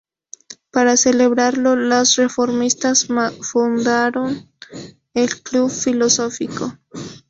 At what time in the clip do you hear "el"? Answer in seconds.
5.13-5.43